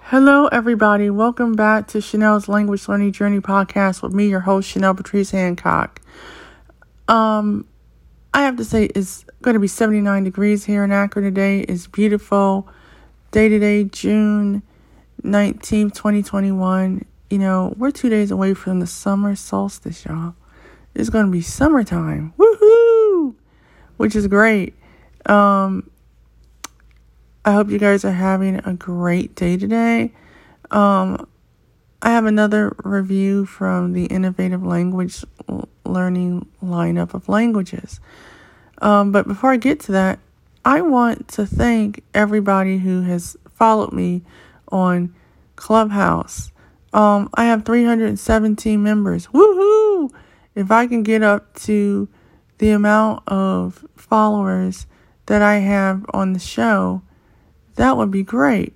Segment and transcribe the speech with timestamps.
[0.00, 1.10] Hello, everybody.
[1.10, 6.00] Welcome back to Chenelle's Language Learning Journey podcast with me, your host, Chenelle Patrice Hancock.
[7.08, 7.66] Um,
[8.32, 11.60] I have to say, it's going to be 79 degrees here in Akron today.
[11.60, 12.68] It's beautiful.
[13.32, 14.62] Day to day, June
[15.24, 17.04] 19th, 2021.
[17.30, 20.36] You know, we're two days away from the summer solstice, y'all.
[20.94, 22.32] It's going to be summertime.
[22.38, 23.34] Woohoo!
[23.96, 24.74] Which is great.
[25.26, 25.90] Um,
[27.46, 30.12] I hope you guys are having a great day today.
[30.72, 31.28] Um,
[32.02, 35.24] I have another review from the Innovative Language
[35.84, 38.00] Learning lineup of languages.
[38.82, 40.18] Um, but before I get to that,
[40.64, 44.22] I want to thank everybody who has followed me
[44.72, 45.14] on
[45.54, 46.50] Clubhouse.
[46.92, 49.28] Um, I have 317 members.
[49.28, 50.10] Woohoo!
[50.56, 52.08] If I can get up to
[52.58, 54.88] the amount of followers
[55.26, 57.02] that I have on the show,
[57.76, 58.74] that would be great.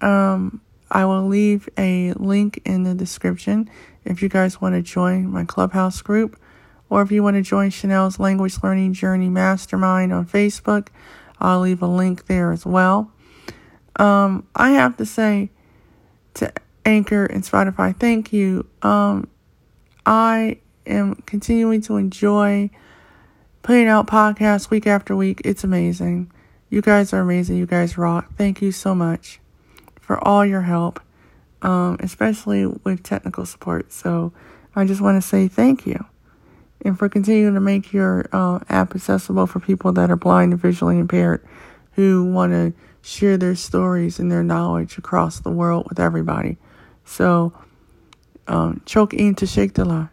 [0.00, 3.70] Um, I will leave a link in the description
[4.04, 6.38] if you guys want to join my clubhouse group
[6.90, 10.88] or if you want to join Chenelle's Language Learning Journey Mastermind on Facebook.
[11.40, 13.10] I'll leave a link there as well.
[13.96, 15.50] Um, I have to say
[16.34, 16.52] to
[16.84, 18.66] Anchor and Spotify, thank you.
[18.82, 19.28] Um,
[20.04, 22.70] I am continuing to enjoy
[23.62, 25.40] putting out podcasts week after week.
[25.44, 26.31] It's amazing.
[26.72, 27.58] You guys are amazing.
[27.58, 28.32] You guys rock.
[28.38, 29.40] Thank you so much
[30.00, 31.00] for all your help,
[31.60, 33.92] um, especially with technical support.
[33.92, 34.32] So
[34.74, 36.02] I just want to say thank you.
[36.80, 40.62] And for continuing to make your uh, app accessible for people that are blind and
[40.62, 41.46] visually impaired
[41.92, 46.56] who want to share their stories and their knowledge across the world with everybody.
[47.04, 47.52] So,
[48.48, 50.08] um, choke in to shake the lie.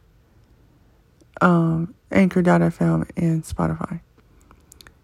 [1.39, 4.01] Um, Anchor.fm and Spotify,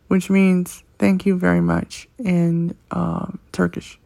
[0.09, 3.99] which means Thank you very much in um, Turkish.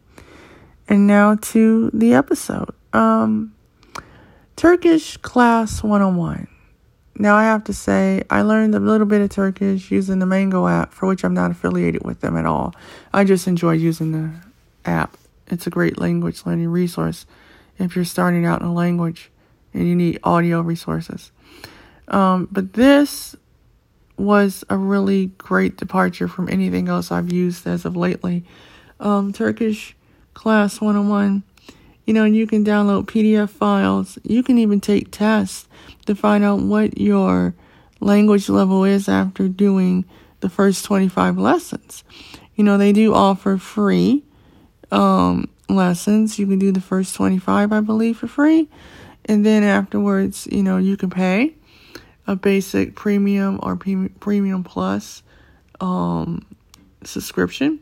[0.88, 2.74] And now to the episode.
[2.92, 3.54] Um,
[4.56, 6.48] Turkish Class 101.
[7.16, 10.66] Now, I have to say, I learned a little bit of Turkish using the Mango
[10.66, 12.74] app, for which I'm not affiliated with them at all.
[13.12, 14.30] I just enjoy using the
[14.84, 15.16] app.
[15.46, 17.26] It's a great language learning resource
[17.78, 19.30] if you're starting out in a language
[19.74, 21.30] and you need audio resources.
[22.08, 23.36] Um, but this
[24.20, 28.44] was a really great departure from anything else I've used as of lately.
[29.00, 29.96] Um, Turkish
[30.34, 31.42] Class 101,
[32.06, 34.18] you know, you can download PDF files.
[34.22, 35.68] You can even take tests
[36.06, 37.54] to find out what your
[38.00, 40.04] language level is after doing
[40.40, 42.04] the first 25 lessons.
[42.54, 44.24] You know, they do offer free
[44.90, 46.38] um, lessons.
[46.38, 48.68] You can do the first 25, I believe, for free.
[49.24, 51.54] And then afterwards, you know, you can pay
[52.30, 55.24] a basic premium or premium plus
[55.80, 56.46] um,
[57.02, 57.80] subscription.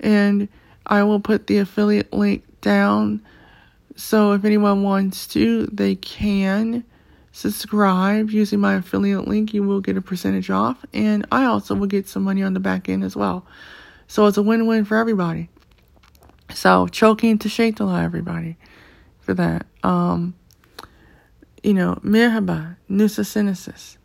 [0.00, 0.48] And
[0.84, 3.22] I will put the affiliate link down.
[3.94, 6.82] So if anyone wants to, they can
[7.30, 9.54] subscribe using my affiliate link.
[9.54, 10.84] You will get a percentage off.
[10.92, 13.46] And I also will get some money on the back end as well.
[14.08, 15.48] So it's a win win for everybody.
[16.52, 18.56] So choking to shake the lie, everybody,
[19.20, 19.64] for that.
[19.84, 20.34] Um,
[21.66, 23.96] you know, merhaba, nusasenesis.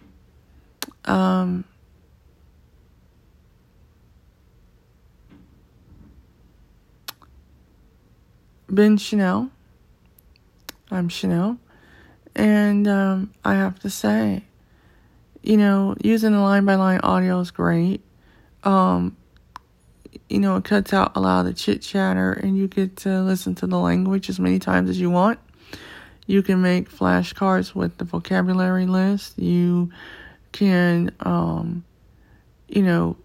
[1.06, 1.64] Um,
[8.68, 9.52] Ben Chenelle.
[10.90, 11.60] I'm Chenelle.
[12.36, 14.44] And um, I have to say,
[15.44, 18.02] you know, using the line by line audio is great.
[18.64, 19.16] Um,
[20.30, 23.22] you know, it cuts out a lot of the chit chatter and you get to
[23.22, 25.38] listen to the language as many times as you want.
[26.28, 29.38] You can make flashcards with the vocabulary list.
[29.38, 29.92] You
[30.52, 31.84] can, um,
[32.68, 33.18] you know,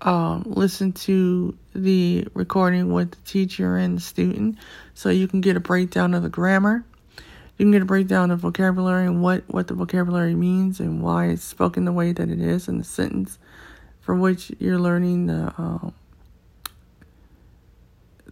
[0.00, 4.58] um, listen to the recording with the teacher and the student
[4.94, 6.84] so you can get a breakdown of the grammar.
[7.58, 11.26] You can get a breakdown of vocabulary and what, what the vocabulary means and why
[11.26, 13.38] it's spoken the way that it is in the sentence
[14.00, 15.94] for which you're learning the um,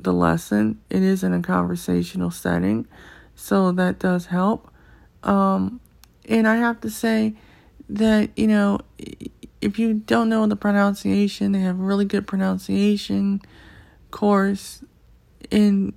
[0.05, 0.80] the lesson.
[0.91, 2.86] It is in a conversational setting,
[3.34, 4.72] so that does help.
[5.22, 5.80] Um,
[6.28, 7.34] and I have to say
[7.89, 8.80] that, you know,
[9.60, 13.42] if you don't know the pronunciation, they have really good pronunciation
[14.10, 14.83] course
[15.51, 15.92] in,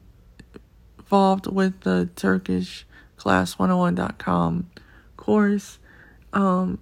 [1.13, 2.88] involved with the Turkish
[3.19, 4.68] class101.com
[5.16, 5.77] course.
[6.33, 6.80] Um,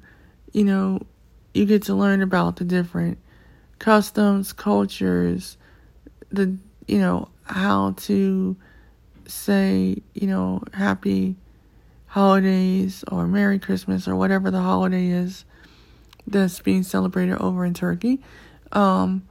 [0.54, 1.02] you know,
[1.54, 3.18] you get to learn about the different
[3.78, 5.58] customs, cultures,
[6.30, 6.58] the
[6.92, 8.58] you know, how to
[9.26, 11.38] say, you know, happy
[12.08, 15.46] holidays or Merry Christmas or whatever the holiday is
[16.28, 18.20] that's being celebrated over in Turkey.
[18.74, 19.26] Um,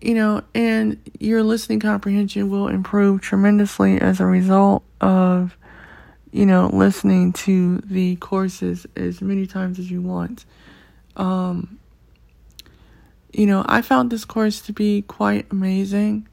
[0.00, 5.54] you know, and your listening comprehension will improve tremendously as a result of,
[6.30, 10.46] you know, listening to the courses as many times as you want.
[11.16, 11.78] Um,
[13.34, 16.26] you know, I found this course to be quite amazing.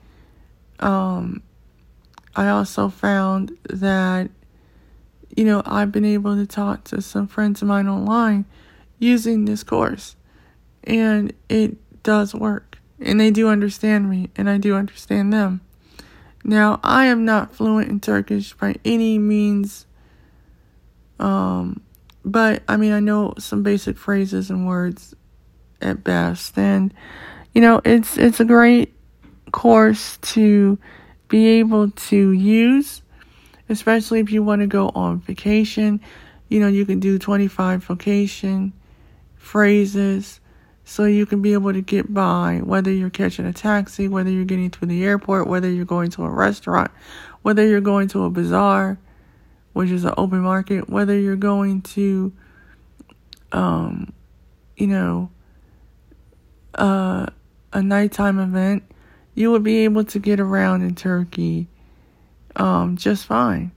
[0.80, 1.44] Um,
[2.36, 4.30] I also found that,
[5.36, 8.46] you know, I've been able to talk to some friends of mine online
[8.98, 10.16] using this course,
[10.84, 15.62] and it does work and they do understand me, and I do understand them.
[16.44, 19.86] Now, I am not fluent in Turkish by any means,
[21.20, 21.82] um,
[22.26, 25.16] but I mean, I know some basic phrases and words
[25.82, 26.94] at best, and
[27.54, 28.94] you know, it's it's a great
[29.52, 30.78] course to
[31.28, 33.02] be able to use,
[33.70, 36.02] especially if you want to go on vacation.
[36.48, 38.74] You know, you can do 25 vacation
[39.36, 40.40] phrases
[40.90, 44.44] so you can be able to get by, whether you're catching a taxi, whether you're
[44.44, 46.90] getting to the airport, whether you're going to a restaurant,
[47.44, 48.98] whether you're going to a bazaar,
[49.74, 52.34] which is an open market, whether you're going to,
[53.52, 54.12] um,
[54.78, 55.30] you know,
[56.74, 57.28] uh,
[57.72, 58.84] a nighttime event,
[59.40, 61.66] you would be able to get around in Turkey
[62.58, 63.72] um, just fine.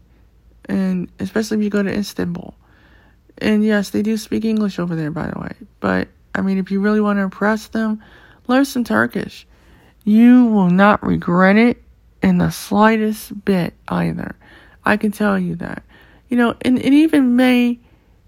[0.65, 2.55] And especially if you go to Istanbul.
[3.39, 5.55] And yes, they do speak English over there, by the way.
[5.79, 8.03] But I mean, if you really want to impress them,
[8.49, 9.47] learn some Turkish.
[10.03, 11.81] You will not regret it
[12.25, 14.35] in the slightest bit either.
[14.85, 15.85] I can tell you that.
[16.29, 17.79] You know, and it even may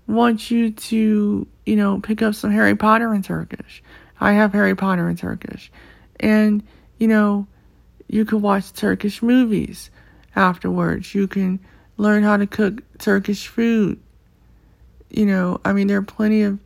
[0.06, 3.82] want you to, you know, pick up some Harry Potter in Turkish.
[4.20, 5.72] I have Harry Potter in Turkish.
[6.20, 6.62] And,
[6.98, 7.46] you know,
[8.08, 9.90] you can watch Turkish movies
[10.36, 11.14] afterwards.
[11.14, 11.60] You can
[11.96, 14.00] learn how to cook Turkish food.
[15.10, 16.58] You know, I mean, there are plenty of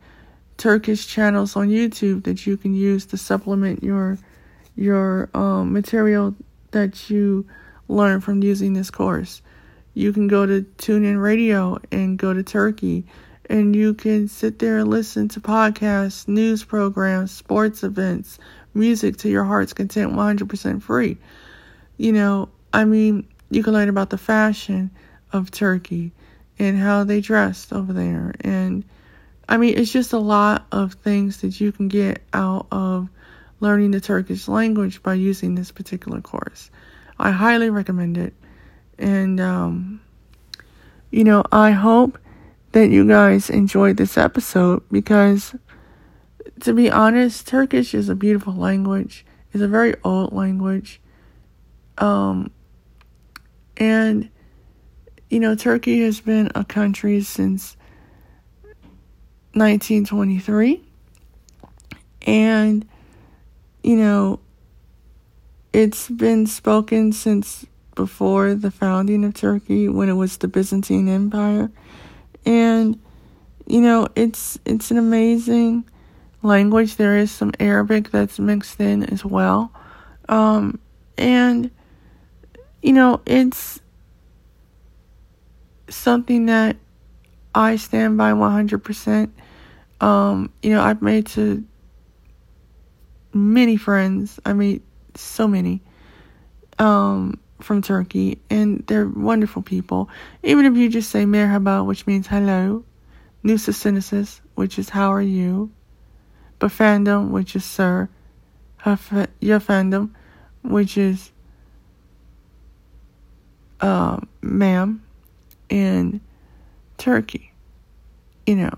[0.57, 4.17] Turkish channels on YouTube that you can use to supplement your
[4.75, 6.35] your um, material
[6.71, 7.45] that you
[7.87, 9.41] learn from using this course.
[9.93, 13.05] You can go to TuneIn Radio and go to Turkey,
[13.49, 18.39] and you can sit there and listen to podcasts, news programs, sports events,
[18.73, 21.17] music to your heart's content 100% free.
[21.97, 24.91] You know, I mean, you can learn about the fashion
[25.33, 26.11] of Turkey
[26.57, 28.83] and how they dressed over there and
[29.49, 33.09] I mean, it's just a lot of things that you can get out of
[33.59, 36.69] learning the Turkish language by using this particular course.
[37.17, 38.35] I highly recommend it.
[38.99, 40.01] And, um,
[41.09, 42.19] you know, I hope
[42.73, 45.55] that you guys enjoyed this episode because,
[46.61, 49.25] to be honest, Turkish is a beautiful language.
[49.53, 51.01] It's a very old language.
[51.97, 52.51] Um,
[53.77, 54.29] and,
[55.29, 57.75] you know, Turkey has been a country since
[59.53, 60.83] 1923.
[62.27, 62.87] And,
[63.83, 64.39] you know,
[65.73, 67.65] it's been spoken since
[67.95, 71.71] before the founding of Turkey when it was the Byzantine Empire.
[72.45, 72.99] And,
[73.67, 75.85] you know, it's it's an amazing
[76.41, 76.95] language.
[76.95, 79.71] There is some Arabic that's mixed in as well.
[80.27, 80.79] Um,
[81.17, 81.71] and,
[82.81, 83.79] you know, it's
[85.89, 86.77] something that
[87.53, 89.31] I stand by 100%.
[90.01, 91.63] Um, you know, I've made to
[93.33, 94.39] many friends.
[94.45, 94.81] I made
[95.15, 95.81] so many
[96.77, 100.09] um, from Turkey, and they're wonderful people.
[100.43, 102.85] Even if you just say merhaba, which means hello,
[103.43, 105.71] nusa which is how are you,
[106.59, 108.09] befandom, which is sir,
[108.85, 110.11] your fandom,
[110.63, 111.31] which is
[113.81, 115.03] uh, ma'am,
[115.69, 116.19] and
[116.97, 117.53] Turkey,
[118.45, 118.73] you know,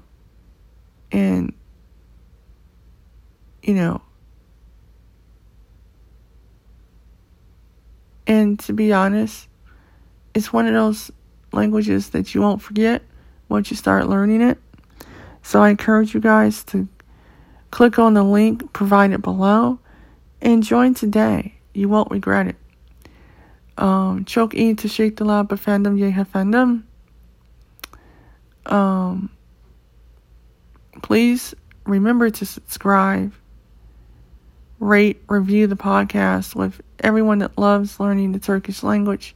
[1.11, 1.53] and,
[3.63, 4.01] you know,
[8.27, 9.47] and to be honest,
[10.33, 11.11] it's one of those
[11.51, 13.01] languages that you won't forget
[13.49, 14.57] once you start learning it.
[15.41, 16.87] So I encourage you guys to
[17.71, 19.79] click on the link provided below
[20.41, 21.55] and join today.
[21.73, 22.55] You won't regret it.
[23.77, 26.83] Um, çok iyi teşekkürler efendim, ye efendim.
[28.65, 29.29] Um,
[31.01, 33.31] please remember to subscribe,
[34.79, 39.35] rate, review the podcast with everyone that loves learning the Turkish language.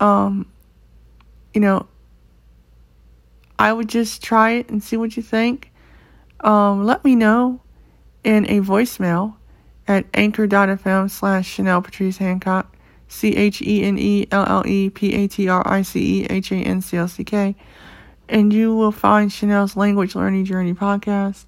[0.00, 0.46] Um,
[1.52, 1.86] you know,
[3.58, 5.70] I would just try it and see what you think.
[6.44, 7.60] Um, let me know
[8.22, 9.34] in a voicemail
[9.88, 12.76] at anchor.fm slash Chenelle Patrice Hancock,
[13.08, 16.26] C H E N E L L E P A T R I C E
[16.30, 17.56] H A N C L C K
[18.28, 21.44] and you will find Chenelle's Language Learning Journey podcast.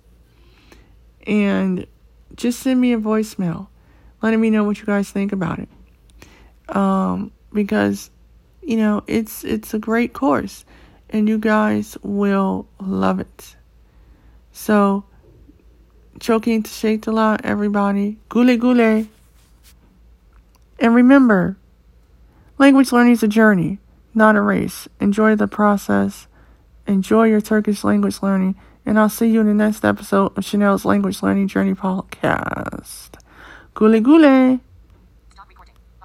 [1.27, 1.87] And
[2.35, 3.69] just send me a voicemail.
[4.23, 5.69] letting me know what you guys think about it.
[6.75, 8.11] Um, because
[8.63, 10.65] you know it's it's a great course,
[11.11, 13.56] and you guys will love it.
[14.57, 15.05] So,
[16.19, 18.17] choking to shake a lot, everybody.
[18.31, 19.07] Gule gule.
[20.81, 21.59] And remember,
[22.57, 23.79] language learning is a journey,
[24.15, 24.89] not a race.
[24.99, 26.27] Enjoy the process.
[26.87, 28.57] Enjoy your Turkish language learning.
[28.87, 33.11] And I'll see you in the next episode of Chenelle's Language Learning Journey podcast.
[33.75, 34.61] Gule gule.